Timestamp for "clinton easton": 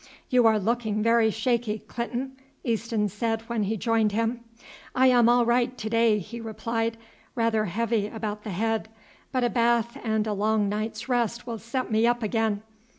1.77-3.07